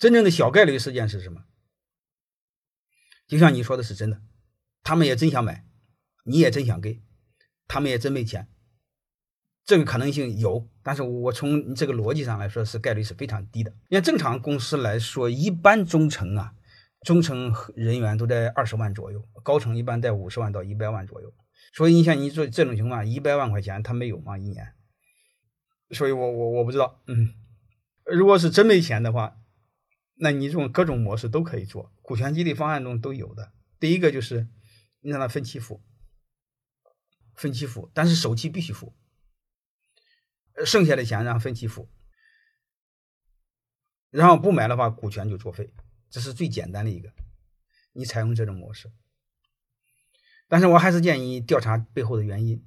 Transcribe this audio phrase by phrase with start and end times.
[0.00, 1.44] 真正的小概率事件是什么？
[3.28, 4.22] 就像你说的是真的，
[4.82, 5.66] 他们也真想买，
[6.24, 7.02] 你也真想给，
[7.68, 8.48] 他们也真没钱，
[9.66, 13.70] 这个可能性有，但是我从这个逻辑上来说，是概率是非常低的。
[13.90, 16.54] 你看正常公司来说，一般中层啊，
[17.02, 21.30] 中层人员都在二十万左右，高层一般在五十万到一百万左右。
[21.74, 24.38] 所以你像你做这种情况，一百万块钱他没有吗？
[24.38, 24.72] 一年？
[25.90, 27.34] 所以我我我不知道，嗯，
[28.06, 29.36] 如果是真没钱的话。
[30.22, 33.54] 那你这种各种模式都可以做，股权激励方案中都有的。
[33.78, 34.48] 第一个就是
[35.00, 35.82] 你让他分期付，
[37.34, 38.94] 分期付，但是首期必须付，
[40.66, 41.90] 剩下的钱让分期付，
[44.10, 45.72] 然后不买的话，股权就作废，
[46.10, 47.14] 这是最简单的一个。
[47.94, 48.92] 你采用这种模式，
[50.48, 52.62] 但是我还是建议调查背后的原因。